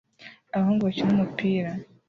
[0.55, 1.71] Abahungu bakina umupira